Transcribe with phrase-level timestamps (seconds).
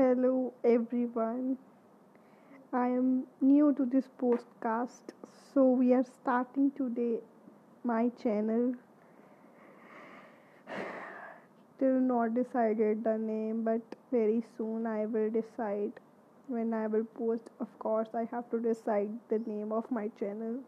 [0.00, 1.58] Hello everyone.
[2.72, 5.12] I am new to this podcast,
[5.52, 7.18] so we are starting today
[7.84, 8.72] my channel.
[11.76, 15.92] Still not decided the name, but very soon I will decide.
[16.46, 20.60] When I will post, of course, I have to decide the name of my channel.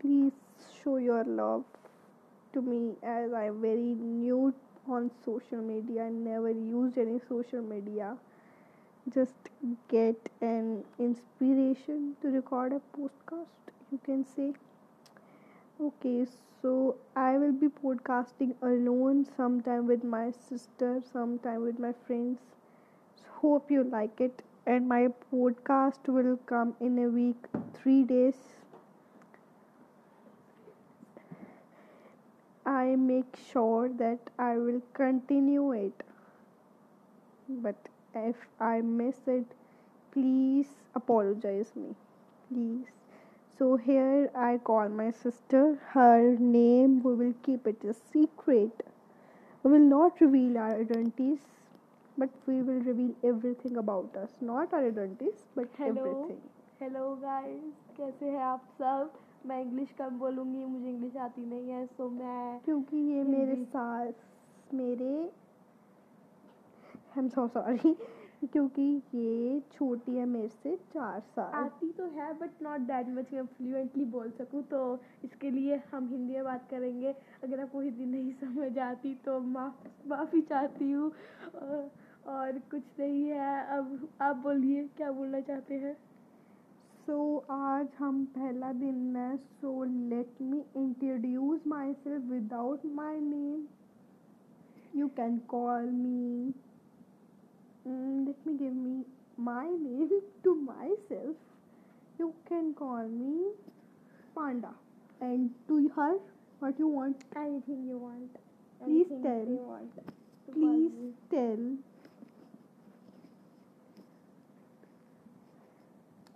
[0.00, 0.32] Please
[0.82, 1.64] show your love
[2.54, 4.54] to me as I'm very new
[4.88, 6.04] on social media.
[6.04, 8.16] I never used any social media.
[9.08, 9.50] Just
[9.88, 14.54] get an inspiration to record a podcast, you can say.
[15.80, 16.26] Okay,
[16.60, 22.40] so I will be podcasting alone, sometime with my sister, sometime with my friends.
[23.16, 24.42] So hope you like it.
[24.66, 28.36] And my podcast will come in a week, three days.
[32.65, 36.03] I make sure that I will continue it.
[37.47, 39.45] But if I miss it,
[40.11, 41.95] please apologize me.
[42.51, 42.85] Please.
[43.57, 45.77] So here I call my sister.
[45.89, 48.85] Her name we will keep it a secret.
[49.63, 51.39] We will not reveal our identities,
[52.17, 54.29] but we will reveal everything about us.
[54.41, 56.39] Not our identities, but hello everything.
[56.81, 59.11] Hello guys कैसे हैं आप सब
[59.46, 64.14] मैं English कम बोलूँगी मुझे English आती नहीं है सो मैं क्योंकि ये मेरे। सास
[64.74, 65.14] मेरे
[67.08, 67.94] आई एम सो सॉरी
[68.52, 68.82] क्योंकि
[69.14, 73.44] ये छोटी है मेरे से चार साल। आती तो है बट नॉट दैट मच मैं
[73.46, 74.80] फ्लुएंटली बोल सकूँ तो
[75.24, 80.08] इसके लिए हम हिंदी में बात करेंगे। अगर आपको हिंदी नहीं समझ आती तो माफ़
[80.08, 81.10] माफ़ी चाहती हूँ।
[82.28, 85.96] और कुछ नहीं है अब आप बोलिए क्या बोलना चाहते हैं?
[87.05, 93.67] सो आज हम पहला दिन है so let me introduce myself without my name
[94.95, 96.53] you can call me
[97.87, 99.05] let me give me
[99.39, 100.55] my name to
[100.95, 103.53] myself you can call me
[104.35, 104.75] panda
[105.21, 106.19] and to her
[106.59, 108.29] what you want anything you want
[108.81, 109.45] Please anything tell.
[109.47, 109.59] you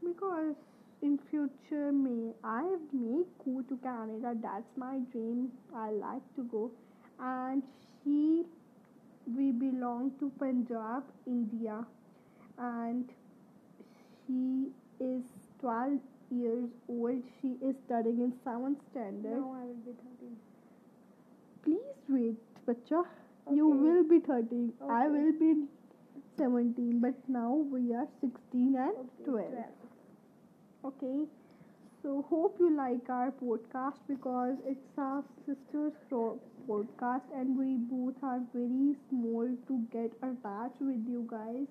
[0.04, 0.56] because
[1.04, 4.34] in future may I may go to Canada.
[4.42, 5.50] That's my dream.
[5.76, 6.70] I like to go,
[7.20, 7.62] and
[8.02, 8.44] she
[9.36, 11.76] we belong to Punjab, India,
[12.58, 13.12] and
[14.26, 15.22] she is
[15.60, 16.00] 12
[16.30, 17.22] years old.
[17.40, 19.38] She is studying in 7th standard.
[19.38, 20.36] now I will be 13
[21.64, 23.04] Please wait, bacha.
[23.52, 24.72] You will be 13.
[24.88, 25.54] I will be
[26.38, 29.64] 17, but now we are 16 and okay 12.
[30.84, 31.24] Okay.
[32.02, 35.94] So hope you like our podcast because it's our sister's
[36.68, 41.66] podcast and we both are very small to get attached with you guys.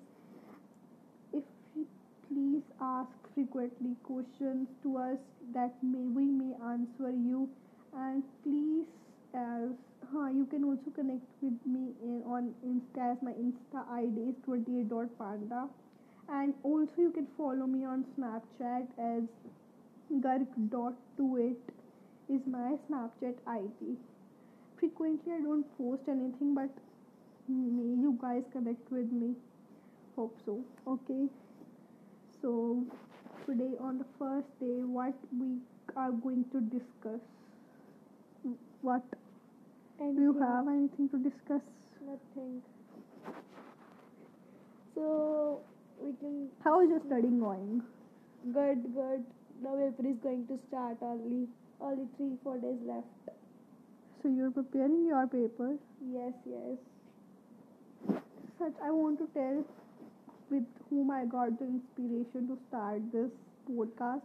[1.31, 1.43] If
[1.75, 1.85] you
[2.27, 5.19] please ask frequently questions to us
[5.53, 7.49] that may we may answer you
[7.95, 8.87] and please
[9.35, 9.69] as
[10.11, 14.35] huh, you can also connect with me in, on Insta as my Insta ID is
[14.47, 15.67] 28.panda
[16.29, 19.23] and also you can follow me on Snapchat as
[20.21, 21.55] garg.28
[22.29, 23.97] is my Snapchat ID.
[24.79, 26.69] Frequently I don't post anything but
[27.47, 29.35] may you guys connect with me.
[30.15, 30.59] Hope so.
[30.87, 31.27] Okay.
[32.41, 32.83] So
[33.45, 35.57] today on the first day what we
[35.95, 37.21] are going to discuss.
[38.81, 39.03] What
[39.99, 41.61] do you have anything to discuss?
[42.05, 42.61] nothing
[44.95, 45.61] so
[46.03, 47.81] we can How is your studying going?
[48.53, 49.23] good good
[49.63, 51.47] the paper is going to start only
[51.89, 53.29] only three four days left
[54.21, 55.69] So you're preparing your paper.
[56.15, 56.77] yes yes
[58.59, 59.63] Such I want to tell
[60.49, 63.31] with whom I got the inspiration to start this
[63.69, 64.21] podcast.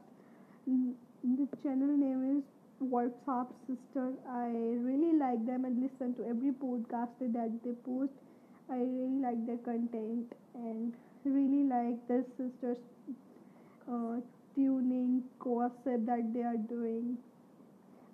[0.66, 4.04] The channel name is WhatsApp Sister.
[4.30, 4.48] I
[4.88, 8.12] really like them and listen to every podcast that they post.
[8.70, 10.92] I really like their content and
[11.28, 12.78] really like this sisters
[13.90, 14.20] uh,
[14.54, 17.18] tuning gossip that they are doing.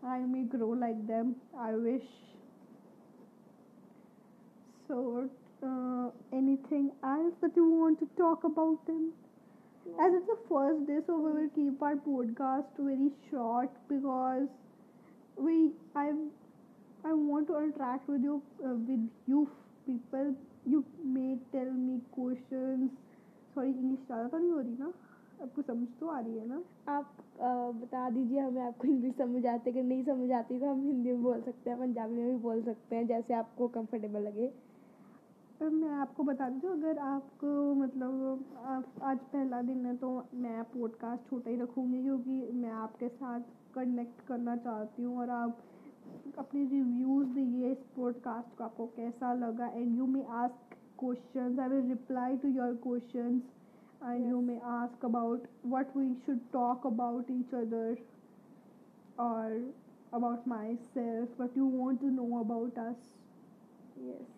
[0.04, 1.34] I may grow like them.
[1.58, 2.06] I wish.
[4.88, 5.28] So
[5.62, 9.12] uh, anything else that you want to talk about them?
[10.00, 14.48] As it's the first day, so we will keep our podcast very short because
[15.36, 16.12] we I
[17.04, 19.48] I want to interact with you uh, with you
[19.88, 20.34] people.
[20.68, 22.88] You may tell me question
[23.56, 24.92] Sorry, English ज़्यादा तो नहीं हो रही ना?
[25.42, 26.62] आपको समझ तो आ रही है ना?
[26.88, 27.46] आप अ,
[27.80, 31.12] बता दीजिए हमें आपको इंग्लिश समझ आती है अगर नहीं समझ आती तो हम हिंदी
[31.12, 34.52] में बोल सकते हैं पंजाबी में भी बोल सकते हैं जैसे आपको कंफर्टेबल लगे।
[35.60, 41.28] मैं आपको बता दूँ अगर आपको मतलब आप आज पहला दिन है तो मैं पॉडकास्ट
[41.30, 43.40] छोटा ही रखूँगी क्योंकि मैं आपके साथ
[43.74, 45.62] कनेक्ट करना चाहती हूँ और आप
[46.37, 51.69] अपने रिव्यूज़ दीजिए इस पॉडकास्ट को आपको कैसा लगा and you may ask questions I
[51.69, 53.41] will reply to your questions
[54.03, 57.97] and you may ask about what we should talk about each other
[59.19, 59.61] और
[60.17, 63.01] about myself what you want to know about us
[63.97, 64.37] yes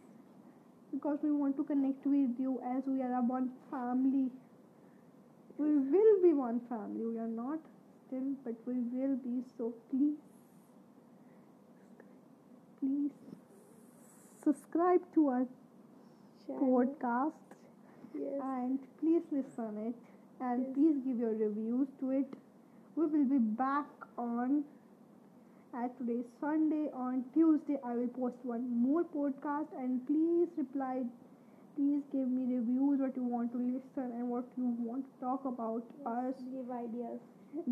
[0.94, 4.30] because we want to connect with you as we are a one family.
[5.58, 7.06] We will be one family.
[7.06, 7.60] We are not
[8.00, 9.44] still, but we will be.
[9.58, 10.18] So please,
[12.87, 13.11] please
[14.45, 15.47] subscribe to our
[16.47, 16.67] Channel.
[16.71, 17.47] podcast
[18.15, 18.41] yes.
[18.43, 19.95] and please listen it
[20.41, 20.75] and yes.
[20.75, 22.27] please give your reviews to it
[22.95, 23.87] we will be back
[24.17, 24.63] on
[25.75, 31.03] at today's sunday on tuesday i will post one more podcast and please reply
[31.75, 35.45] please give me reviews what you want to listen and what you want to talk
[35.45, 36.07] about yes.
[36.07, 37.19] us give ideas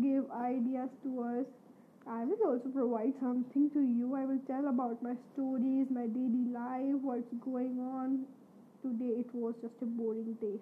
[0.01, 1.45] give ideas to us
[2.07, 4.13] I will also provide something to you.
[4.15, 8.25] I will tell about my stories, my daily life, what's going on.
[8.83, 10.59] Today it was just a boring day.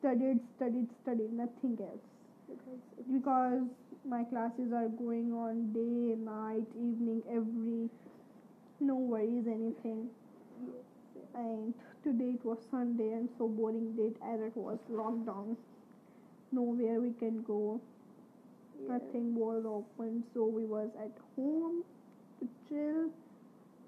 [0.00, 2.04] Studied, studied, studied, nothing else.
[3.10, 3.62] Because
[4.06, 7.88] my classes are going on day, night, evening, every.
[8.78, 10.10] No worries, anything.
[11.34, 11.72] And
[12.04, 15.56] today it was Sunday and so boring day as it was lockdown.
[16.50, 17.80] Nowhere we can go
[18.92, 21.82] nothing was open, so we was at home
[22.38, 23.10] to chill.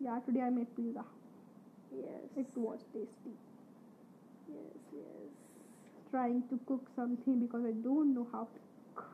[0.01, 1.05] Yeah, today I made pizza.
[1.95, 2.25] Yes.
[2.37, 3.35] It was tasty.
[4.49, 5.31] Yes, yes.
[6.11, 8.61] Trying to cook something because I don't know how to
[8.95, 9.09] cook.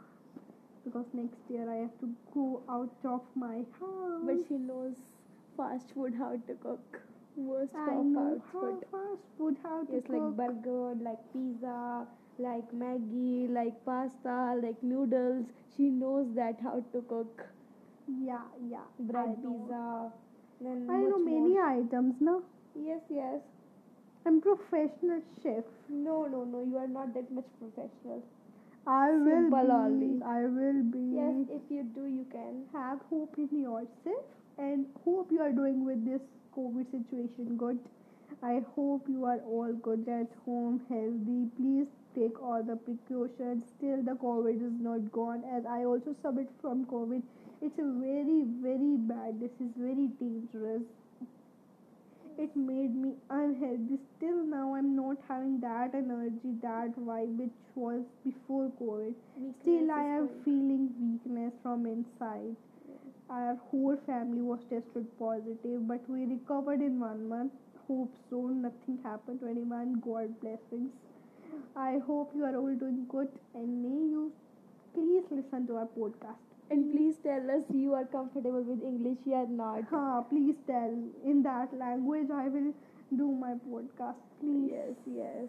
[0.85, 4.23] Because next year I have to go out of my house.
[4.25, 4.97] But she knows
[5.57, 7.01] fast food how to cook.
[7.37, 8.85] Worst I know how food.
[8.91, 10.15] fast food how to yes, cook.
[10.15, 12.07] Yes, like burger, like pizza
[12.43, 15.47] like Maggie, like pasta, like noodles.
[15.77, 17.47] She knows that how to cook.
[18.29, 20.13] yeah yeah Bread I pizza.
[20.65, 21.67] Then i know many more.
[21.69, 22.43] items now
[22.87, 23.41] Yes, yes.
[24.27, 26.63] i'm professional chef No, no, no.
[26.73, 28.23] You are not that much professional.
[28.87, 30.11] i will Simple be only.
[30.35, 32.61] i will be Yes, if you do, you can.
[32.73, 34.25] have hope in yourself
[34.59, 36.23] and hope you are doing with this
[36.59, 37.79] covid situation good
[38.43, 43.65] i hope you are all good at home healthy please take all the precautions.
[43.77, 45.45] Still the covid is not gone.
[45.57, 47.23] As i also suffered from covid.
[47.63, 49.41] It's a very very bad.
[49.41, 50.83] This is very dangerous.
[52.39, 53.99] It made me unhealthy.
[54.17, 59.15] Still now i'm not having that energy that vibe which was before covid.
[59.63, 62.57] Still, I am feeling weakness from inside.
[63.29, 67.53] Our whole family was tested positive, but we recovered in one month.
[67.87, 70.01] Hope so, nothing happened to anyone.
[70.05, 70.91] God blessings.
[71.77, 74.33] I hope you are all doing good, and may you
[74.95, 76.47] please listen to our podcast.
[76.71, 79.85] And please tell us you are comfortable with English or not.
[79.91, 80.93] Ha, please tell
[81.25, 82.73] in that language I will
[83.17, 84.21] do my podcast.
[84.41, 84.71] Please.
[84.73, 85.49] Yes, yes.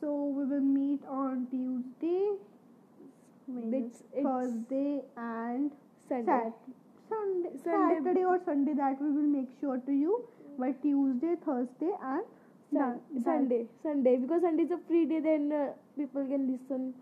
[0.00, 2.32] So we will meet on Tuesday,
[3.48, 5.70] It's- it's- Thursday, and
[6.08, 6.26] Sunday.
[6.26, 6.52] Sat-
[7.08, 10.16] Sunday, Sunday- Saturday or Sunday that we will make sure to you.
[10.58, 12.24] But Tuesday, Thursday, and
[12.74, 13.66] Sun- that- that- Sunday.
[13.82, 14.16] Sunday.
[14.18, 16.94] Because Sunday is a free day, then uh, people can listen.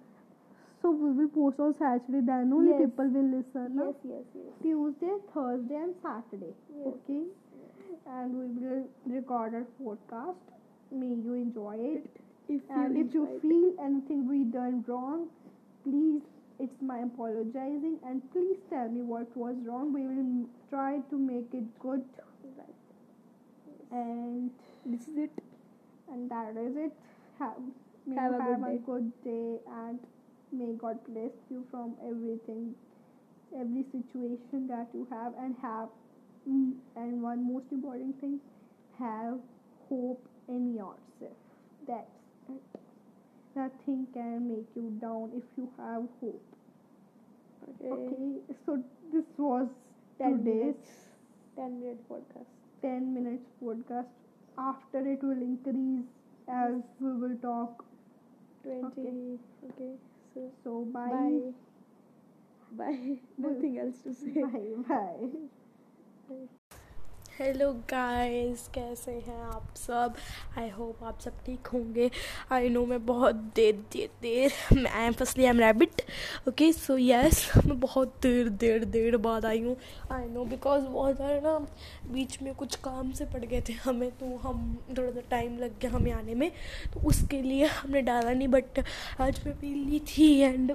[0.82, 2.20] So we will post on Saturday.
[2.30, 2.80] Then only Yes.
[2.86, 3.76] people will listen.
[3.76, 3.84] na?
[3.86, 4.54] Yes, yes, yes.
[4.62, 6.52] Tuesday, Thursday, and Saturday.
[6.78, 6.86] Yes.
[6.94, 7.22] Okay.
[8.16, 8.84] And we will
[9.16, 10.50] record our podcast.
[11.02, 12.10] May you enjoy it.
[12.48, 15.28] If and you if you feel anything we done wrong,
[15.84, 16.22] please.
[16.64, 19.92] It's my apologizing and please tell me what was wrong.
[19.92, 22.04] We will m- try to make it good
[22.58, 22.76] Right.
[24.02, 24.50] and
[24.84, 25.41] This is it.
[26.12, 26.92] And that is it.
[27.38, 27.56] Have,
[28.06, 28.80] may Have you a have good a day.
[28.86, 29.98] good day and
[30.52, 32.74] may God bless you from everything,
[33.56, 35.88] every situation that you have and have.
[36.48, 38.40] mm, And one most important thing,
[38.98, 39.38] have
[39.88, 41.36] hope in yourself.
[41.86, 42.08] That's
[42.48, 42.62] it.
[43.54, 46.42] Nothing can make you down if you have hope.
[47.68, 48.14] Okay.
[48.14, 49.68] Okay, so this was
[50.18, 51.10] 10 today's minutes.
[51.56, 52.46] 10 minute podcast.
[52.82, 54.08] 10 minutes podcast
[54.58, 56.06] after it will increase
[56.48, 57.84] as we will talk.
[58.62, 59.14] 20 Okay.
[59.70, 59.92] okay,
[60.34, 61.10] so so bye.
[61.10, 61.52] bye.
[62.76, 63.18] Bye.
[63.38, 64.40] Nothing else to say.
[64.88, 65.48] Bye.
[66.28, 66.46] Bye
[67.38, 70.14] hello guys कैसे हैं आप सब?
[70.58, 72.10] I hope आप सब ठीक होंगे।
[72.52, 76.02] I know मैं बहुत देर देर देर, मैं I am firstly I am rabbit
[76.48, 79.76] okay so yes मैं बहुत देर देर देर बाद आई हूँ।
[80.12, 81.58] आई नो बिकॉज़ बहुत सारे ना
[82.12, 85.78] बीच में कुछ काम से पड़ गए थे हमें तो हम थोड़ा सा टाइम लग
[85.80, 86.50] गया हमें आने में।
[86.94, 88.84] तो उसके लिए हमने डाला नहीं बट
[89.20, 90.74] आज मैं पी ली थी एंड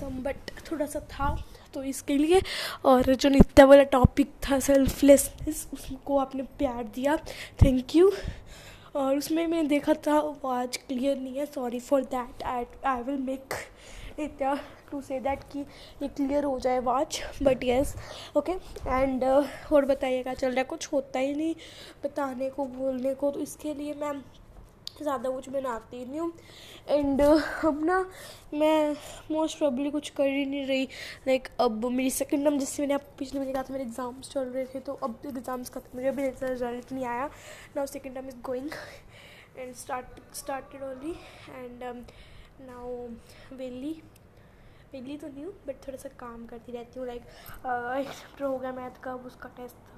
[0.00, 1.34] सम बट थोड़ा सा था।
[1.74, 2.40] तो इसके लिए।
[2.84, 7.16] और जो नित्या वाला टॉपिक था सेल्फलेसनेस उसको आपने प्यार दिया।
[7.62, 8.12] थैंक यू
[8.96, 13.18] और उसमें मैंने देखा था आवाज़ क्लियर नहीं है sorry for that I I will
[13.20, 13.54] make
[14.18, 14.54] Nitya
[14.90, 15.58] to say that कि
[16.02, 17.94] ये क्लियर हो जाए आवाज़ बट येस
[18.36, 21.54] ओके एंड और बताइए क्या चल रहा है कुछ होता ही नहीं,
[22.04, 24.12] बताने को, बोलने को। तो इसके लिए मैं
[24.98, 26.32] ज़्यादा कुछ बनाती नहीं हूँ।
[26.88, 27.98] एंड अब ना
[28.54, 28.94] मैं
[29.30, 30.84] मोस्ट प्रॉब्ली कुछ कर ही नहीं रही।
[31.26, 34.44] लाइक अब मेरी सेकेंड टर्म जिससे मैंने आपको पिछले महीने कहा था, मेरे एग्ज़ाम्स चल
[34.44, 37.30] रहे थे तो अब एग्ज़ाम्स खत्म हुए अभी रिज़ल्ट नहीं आया।
[37.76, 38.70] Now second term is going
[39.56, 41.14] end start started only
[41.50, 41.82] and
[42.62, 44.00] now वेली
[44.92, 47.22] वेली तो नहीं हूँ बट थोड़ा सा काम करती रहती हूँ। लाइक
[47.98, 49.91] एक हो गया मैथ का उसका टेस्ट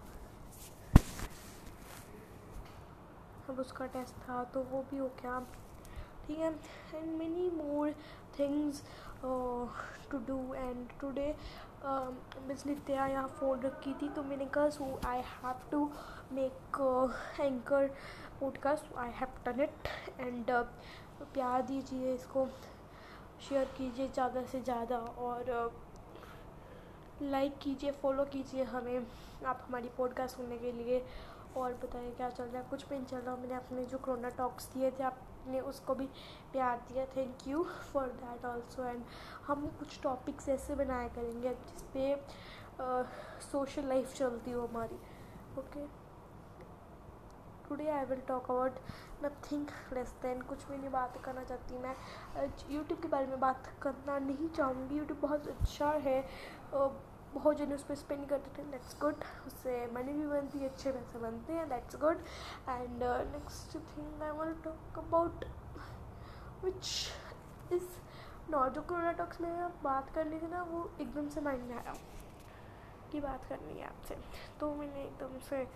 [3.49, 5.41] अब उसका टेस्ट था तो वो भी हो गया
[6.27, 6.53] ठीक है.
[6.95, 7.95] And many more
[8.39, 8.83] things
[9.23, 11.35] to do and today
[12.49, 15.85] miss Nitya यहाँ फ़ोन रखी थी तो मैंने कहा so I have to
[16.33, 16.81] make
[17.41, 17.87] anchor
[18.41, 19.89] podcast I have done it
[20.21, 20.51] and
[21.35, 22.47] प्यार दीजिए इसको
[23.49, 25.73] शेयर कीजिए ज़्यादा से ज़्यादा, और
[27.23, 29.07] लाइक कीजिए फॉलो कीजिए हमें,
[29.47, 30.99] आप हमारी पॉडकास्ट सुनने के लिए.
[31.57, 34.29] और बताइए क्या चल रहा है, कुछ भी नहीं चल रहा। मैंने अपने जो कोरोना
[34.39, 36.07] टॉक्स दिए थे, आपने उसको भी
[36.53, 39.05] प्यार दिया। Thank you for that also and
[39.47, 42.15] हम कुछ टॉपिक्स ऐसे बनाया करेंगे जिस पे
[43.43, 44.97] सोशल लाइफ चलती हो हमारी।
[45.59, 45.87] Okay
[47.69, 48.79] today I will talk about
[49.25, 51.95] nothing less than कुछ भी नहीं बात करना चाहती मैं।
[52.71, 56.21] यूट्यूब के बारे में बात करना नहीं चाहूँगी। यूट्यूब बहुत अच्छा है।
[57.35, 60.93] बहुत जन उस पर स्पेंड करते थे दैट्स गुड उससे मनी भी बनती है अच्छे
[60.93, 62.19] पैसे बनते हैं that's good
[62.69, 65.45] and next thing I want talk about
[66.65, 66.87] which
[67.73, 67.99] is
[68.51, 71.75] not जो कोरोना टॉक्स में आप बात करनी थी ना, वो एकदम से माइंड में
[71.77, 71.95] आया
[73.13, 74.17] कि बात करनी है आपसे।
[74.61, 75.67] तो मैंने एकदम से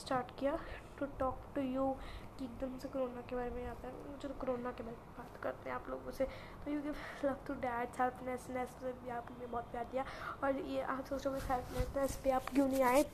[0.00, 0.56] स्टार्ट किया
[0.98, 1.90] टू टॉक टू यू
[2.38, 5.31] कि एकदम से कोरोना के बारे में आता है। चलो कोरोना के बारे में बात
[5.42, 6.24] करते हैं आप लोग उसे।
[6.64, 6.94] तो you give
[7.24, 10.04] love to dad selflessness भी आपने बहुत प्यार दिया।
[10.44, 13.04] और ये आप सोच सोचो सेल्फनेसनेस पे आप क्यों नहीं आए?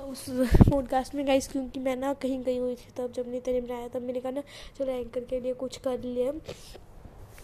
[0.00, 0.24] उस
[0.70, 3.76] पॉडकास्ट में गाइस क्योंकि मैं ना कहीं गई हुई थी तब, जब नहीं तेरे में
[3.76, 4.42] आया तब मैंने कहा ना,
[4.78, 6.32] चलो एंकर के लिए कुछ कर लिए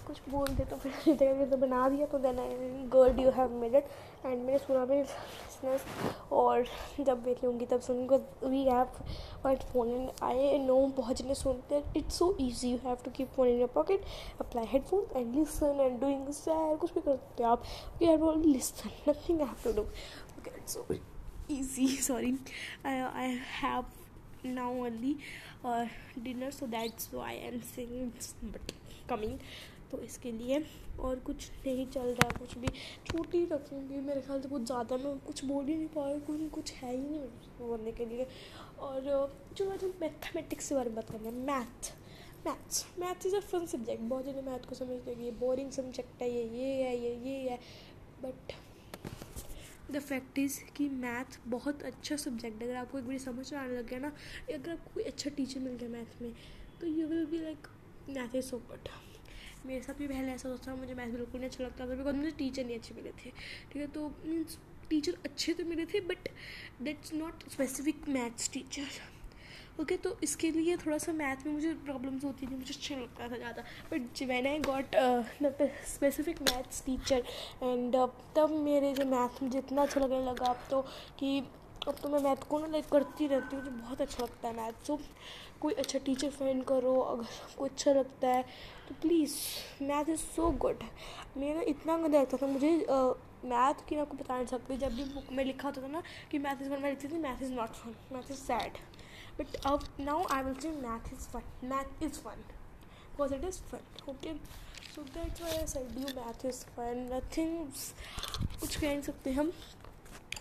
[0.06, 2.54] कुछ बोल दे तो फिर तो बना दिया तो then I
[2.92, 3.86] gird you have made it
[4.26, 5.84] and मैंने सुना भी बिज़नेस
[6.32, 6.64] और
[7.00, 8.16] जब बैठी होंगी तब सुनूँगा
[8.48, 9.00] we have
[9.44, 13.10] one phone and I know बहुत जने सुनते हैं। It's so easy you have to
[13.16, 14.04] keep phone in your pocket
[14.40, 17.64] apply headphone and listen and doing सैर कुछ भी कर सकते हो आप।
[18.02, 19.88] You have only listen nothing I have to do
[20.38, 20.86] okay it's so
[21.54, 22.34] easy sorry.
[22.84, 22.92] I,
[23.24, 23.84] I have
[24.44, 25.18] now only
[25.64, 25.86] uh,
[26.22, 28.72] dinner so that's why I'm saying but
[29.06, 29.38] coming.
[29.90, 30.64] तो इसके लिए
[31.00, 32.68] और कुछ नहीं चल रहा, कुछ भी।
[33.06, 36.48] छोटी रखूँगी, मेरे ख्याल से कुछ ज़्यादा मैं कुछ बोल ही नहीं पा रही क्योंकि
[36.50, 37.20] कुछ है ही नहीं
[37.58, 38.26] बोलने के लिए।
[38.80, 39.00] और
[39.56, 41.92] जो आज हम मैथमेटिक्स के बारे में बात करेंगे math
[42.46, 46.22] maths math is a fun subject बहुत जने मैथ को समझते हैं ये बोरिंग सब्जेक्ट
[46.22, 47.58] है, ये ये है, ये ये है।
[48.22, 48.52] बट
[49.92, 53.58] द फैक्ट इज़ कि मैथ बहुत अच्छा सब्जेक्ट है। अगर आपको एक बार समझ में
[53.60, 54.12] आने लग गया ना,
[54.52, 56.32] अगर आपको कोई अच्छा टीचर मिल गया मैथ में
[56.80, 57.66] तो you will be like
[58.08, 58.88] math is so good
[59.66, 62.16] मेरे साथ भी पहले ऐसा होता था, मुझे मैथ बिल्कुल नहीं अच्छा लगता था बिकॉज़
[62.16, 63.30] मुझे टीचर नहीं अच्छे मिले थे,
[63.72, 63.86] ठीक है?
[63.88, 64.58] तो मीन्स
[64.90, 66.28] टीचर अच्छे तो मिले थे but
[66.82, 69.14] that's not specific maths teacher
[69.80, 73.28] okay तो इसके लिए थोड़ा सा मैथ में मुझे प्रॉब्लम्स होती थी, मुझे अच्छा लगता
[73.28, 74.96] था ज़्यादा। But when I got
[75.88, 77.22] specific maths teacher
[77.62, 77.96] and
[78.36, 80.80] तब मेरे जो मैथ मुझे इतना अच्छा लगने लगा अब तो
[81.18, 81.38] कि,
[81.88, 84.54] अब तो मैं मैथ को ना लाइक करती रहती हूँ, मुझे बहुत अच्छा लगता है
[84.56, 84.98] मैथ सो
[85.60, 88.42] कोई अच्छा टीचर फाइंड करो, अगर आपको अच्छा लगता है
[88.88, 89.34] तो please
[89.82, 90.84] math is so good
[91.36, 92.70] मेरा इतना गंदा लगता था, मुझे
[93.44, 96.02] मैथ की मैं आपको बता नहीं सकती, जब भी बुक में लिखा होता था ना
[96.30, 98.78] कि मैथ इज़ वन मैं लिखती थी math is not fun math is sad
[99.38, 103.60] but अब now I will say math is fun math is fun because it is
[103.70, 104.34] fun okay
[104.94, 107.66] so that's why I said you math is fun nothing
[108.60, 109.52] कुछ कह नहीं सकते हम,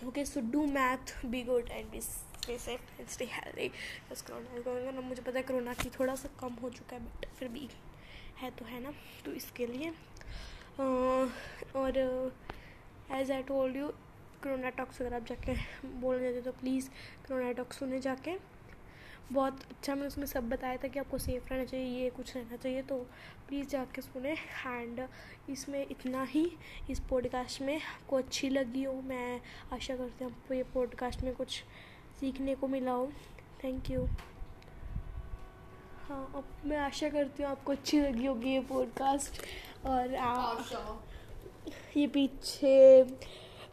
[0.06, 0.24] okay?
[0.24, 2.00] So do math, be good and be
[2.46, 3.68] stay safe and stay healthy
[4.10, 7.02] बस corona corona ना मुझे पता है कोरोना की थोड़ा सा कम हो चुका है
[7.04, 7.68] बट फिर भी
[8.38, 8.92] है तो है ना।
[9.24, 9.90] तो इसके लिए
[11.76, 11.98] और
[13.12, 13.88] as I told you
[14.42, 15.54] corona talks अगर आप जाके
[16.00, 16.88] बोलने देते तो प्लीज़
[17.28, 18.36] कोरोना टॉक्स सुने जाके।
[19.32, 22.56] बहुत अच्छा मैंने उसमें सब बताया था कि आपको सेफ़ रहना चाहिए, ये कुछ रहना
[22.56, 22.98] चाहिए तो
[23.48, 24.32] प्लीज़ जाके सुने।
[24.66, 25.06] एंड
[25.50, 26.46] इसमें इतना ही,
[26.90, 29.40] इस पॉडकास्ट में आपको अच्छी लगी हो, मैं
[29.72, 31.62] आशा करती हूँ आपको ये पॉडकास्ट में कुछ
[32.20, 33.06] सीखने को मिला हो।
[33.64, 34.06] थैंक यू
[36.08, 39.40] हाँ अब मैं आशा करती हूँ आपको अच्छी लगी होगी ये पॉडकास्ट
[39.86, 40.14] और
[41.96, 43.04] ये पीछे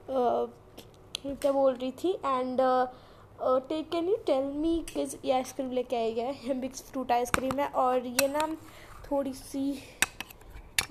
[0.10, 2.12] क्या बोल रही थी?
[2.26, 2.58] And
[3.68, 6.54] take can you tell me किस ये आइसक्रीम लेके आई है?
[6.54, 8.48] बिक्स फ्रूट आइसक्रीम है और ये ना
[9.12, 9.80] थोड़ी सी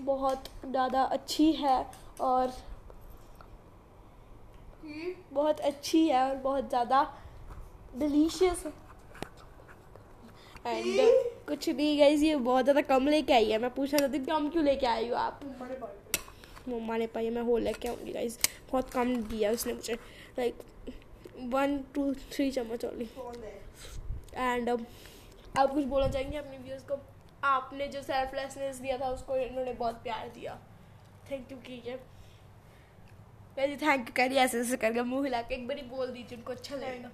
[0.00, 1.84] बहुत ज़्यादा अच्छी है
[2.20, 2.52] और
[5.32, 7.02] बहुत अच्छी है और बहुत ज़्यादा
[7.98, 8.64] डिलीशियस
[10.66, 11.00] एंड
[11.48, 14.64] कुछ नहीं गाइज़ ये बहुत ज़्यादा कम लेके आई है। मैं पूछना चाहती कम क्यों
[14.64, 15.40] लेके आई हो आप?
[16.68, 18.38] मम्मा ने पाई। मैं हो लेके आऊँगी गाइज़
[18.70, 19.94] बहुत कम दिया उसने मुझे।
[20.38, 20.54] लाइक
[21.54, 23.08] वन टू थ्री चम्मच ओनली
[24.34, 26.98] एंड आप कुछ बोलना चाहेंगे अपने व्यूज़ को?
[27.44, 30.58] आपने जो सेल्फलेसनेस दिया था उसको इन्होंने बहुत प्यार दिया।
[31.30, 31.94] थैंक यू कीजिए
[33.56, 36.52] वैसे थैंक यू करिए ऐसे ऐसे करके मुँह हिला के एक बारी बोल दीजिए उनको
[36.52, 37.10] अच्छा लगेगा।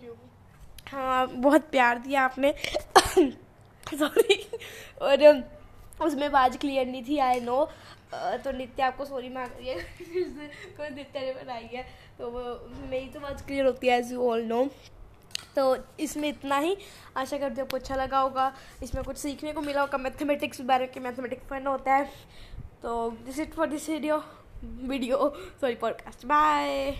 [0.87, 2.55] हाँ बहुत प्यार दिया आपने।
[3.95, 4.51] सॉरी
[5.03, 5.45] और,
[6.03, 7.71] उसमें आवाज़ क्लियर नहीं थी आई नो
[8.15, 9.75] तो नित्य आपको सॉरी मांग रही है।
[10.77, 11.83] कोई नित्य ने बनाई है।
[12.19, 12.31] तो
[12.91, 14.69] मेरी तो आवाज़ क्लियर होती है एज यू ऑल नो
[15.57, 16.77] तो इसमें इतना ही।
[17.17, 20.91] आशा करती हूँ आपको अच्छा लगा होगा। इसमें कुछ सीखने को मिला होगा। मैथमेटिक्स बारे
[20.97, 22.05] में मैथमेटिक्स फन होता है।
[22.83, 24.25] तो this it for this video
[24.65, 26.99] video sorry podcast bye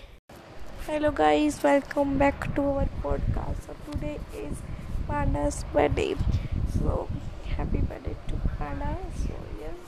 [0.89, 1.57] guys.
[1.63, 4.57] Welcome back to our podcast so today is
[5.07, 6.15] panda's birthday.
[6.77, 7.07] So,
[7.55, 9.79] happy birthday to panda so, yes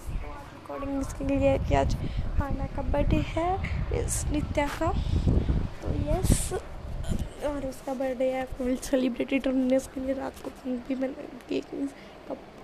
[0.54, 1.96] recording इसके लिए कि आज
[2.40, 3.50] पांडा का बर्थडे है,
[4.00, 4.92] इस नित्या का।
[5.82, 6.54] तो यस
[7.46, 10.50] और उसका बर्थडे है विल सेलिब्रेट इट हमने उसके लिए रात को
[10.88, 11.66] भी बना cake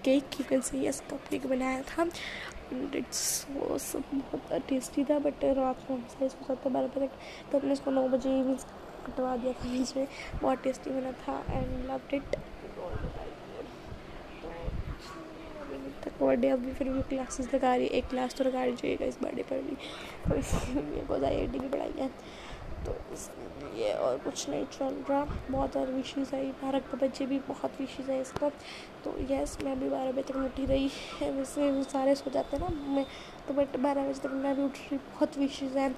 [0.05, 2.05] cake you can say yes cupcake बनाया था।
[2.95, 7.07] इट्स वो सब बहुत टेस्टी था बट रात को हमसे सो सकता बारह बजे
[7.51, 8.65] तो हमने इसको नौ बजे मीन्स
[9.05, 10.07] कटवा दिया था बीच में।
[10.41, 12.35] बहुत टेस्टी बना था एंड लव इट
[16.03, 19.17] तक बर्थडे अभी फिर भी क्लासेस लगा रही एक क्लास तो लगा रही चाहिए इस
[19.21, 19.75] बर्थडे पर भी।
[20.29, 22.09] तो इसलिए बहुत सारी भी पढ़ाई है।
[22.87, 27.39] तो इसलिए और कुछ नहीं, चल रहा बहुत सारी विशेज़ आई। भारत के बच्चे भी
[27.39, 28.49] बहुत विशेज़ है इसको
[29.03, 30.89] तो यस मैं भी बारह बजे तक उठी रही।
[31.21, 33.05] है वैसे सारे सो जाते हैं ना। मैं
[33.47, 35.89] तो बट बारह बजे तक मैं भी उठ रही, बहुत विशेज़ है।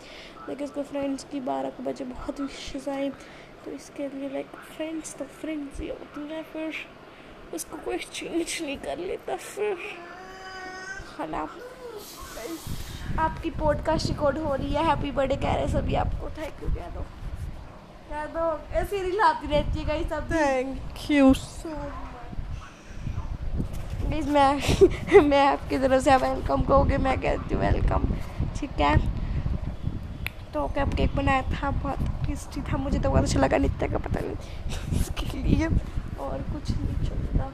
[0.49, 3.09] लेकिन उसके फ्रेंड्स की बारह के बजे बहुत विशेज़ आई।
[3.65, 6.73] तो इसके लिए लाइक फ्रेंड्स तो फ्रेंड्स ही होती हैं फिर।
[7.53, 9.77] उसको कोई चेंज नहीं कर लेता फिर।
[11.19, 11.47] है ना।
[13.19, 14.85] आपकी पॉडकास्ट रिकॉर्ड हो रही है.
[14.85, 16.29] हैप्पी बर्थडे कह रहे सभी आपको.
[16.29, 17.01] थैंक यू कह दो.
[18.09, 18.59] कह दो.
[18.73, 21.69] ऐसे ही लाती रहती है सब थैंक यू सो
[24.09, 28.05] मच मैं मैं आपकी तरफ़ से वेलकम कहोगे मैं कहती हूँ वेलकम
[28.59, 28.95] ठीक है?
[30.53, 31.69] तो कप केक बनाया था?
[31.71, 32.77] बहुत टेस्टी था.
[32.77, 33.57] मुझे तो बहुत अच्छा लगा.
[33.57, 34.99] नित्य का पता नहीं.
[34.99, 35.67] इसके लिए
[36.19, 37.51] और कुछ नहीं चल रहा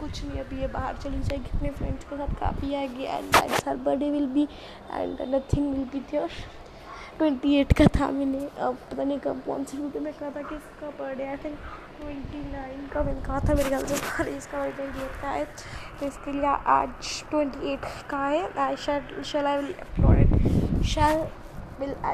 [0.00, 3.66] कुछ नहीं अभी ये बाहर चली जाएगी। अपने फ्रेंड्स के साथ काफ़ी आएगी। And that's
[3.68, 4.42] her birthday will be
[4.92, 6.30] and nothing will be there
[7.18, 10.42] twenty eight का था मैंने। अब पता नहीं कब कौन सी वीडियो में कहा था
[10.48, 11.56] कि इसका birthday I think
[12.00, 13.94] twenty nine का मैंने कहा था मेरे ख्याल से।
[14.36, 15.44] इसका बर्थडे ट्वेंटी एट का है।
[16.00, 20.84] तो इसके लिए आज ट्वेंटी एट का है। I shall shall I will upload it
[20.94, 21.26] shall
[21.78, 22.12] will I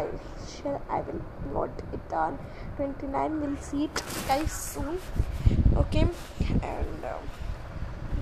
[0.53, 2.38] shall I will upload it on
[2.79, 4.98] 29 we'll see it guys soon.
[5.83, 6.03] Okay?
[6.70, 7.12] And uh,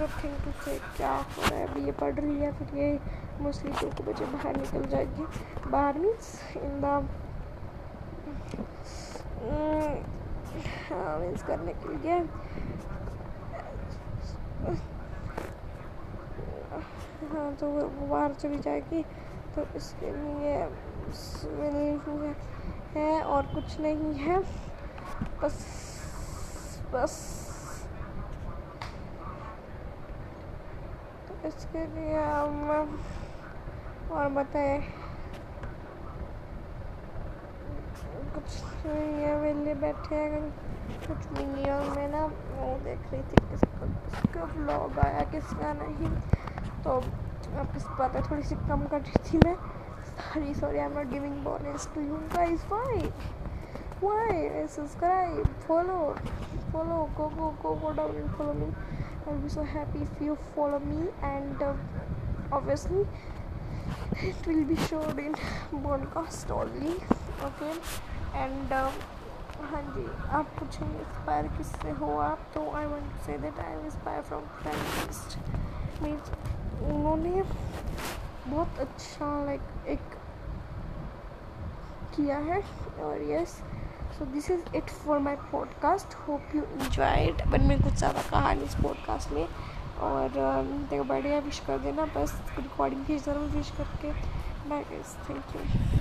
[0.01, 2.99] nothing to say क्या हो रहा है। अभी ये पढ़ रही है, फिर ये
[3.41, 5.25] मोस्टली दो को बजे बाहर निकल जाएगी।
[5.71, 6.85] बाहर मीन्स इन द
[11.21, 12.19] मीन्स करने के लिए।
[17.31, 19.03] हाँ तो वो बाहर चली जाएगी
[19.55, 20.57] तो इसके लिए
[22.95, 24.39] है और कुछ नहीं है।
[25.43, 25.57] बस
[26.93, 27.50] बस।
[31.47, 32.99] इसके लिए हम
[34.13, 34.79] और बताए?
[38.35, 40.43] कुछ नहीं वेले बैठे हैं।
[41.07, 46.11] कुछ नहीं और मैं ना वो देख रही थी किसका किसका व्लॉग आया, किसका नहीं।
[46.85, 46.91] तो
[47.61, 49.57] आप इस बात है थोड़ी सी कम कर रही थी मैं।
[50.07, 53.13] Sorry sorry I am not giving bonus to you guys why
[54.03, 55.45] why subscribe
[56.73, 58.67] follow, go go go go down and follow me.
[59.27, 61.73] I'll be so happy if you follow me and uh,
[62.53, 63.07] obviously
[64.23, 65.35] it will be shown in
[65.87, 66.95] podcast only
[67.49, 67.75] okay
[68.35, 68.91] and uh,
[69.61, 70.05] हाँ जी
[70.37, 74.45] आप पूछेंगे inspire किससे हो आप तो I want say that I am inspire from
[74.61, 76.31] friend means
[76.93, 77.43] उन्होंने
[78.47, 80.17] बहुत अच्छा लाइक एक
[82.17, 82.61] किया है
[83.05, 83.61] और yes
[84.21, 88.53] so this is it for my podcast hope you enjoyed but मैंने कुछ ज़्यादा कहा
[88.53, 89.47] नहीं इस पॉडकास्ट में
[90.01, 90.29] और
[90.91, 94.13] देखो बढ़िया विश कर देना बस रिकॉर्डिंग भेज ज़रूर विश करके
[94.69, 94.85] बाय
[95.29, 96.00] थैंक यू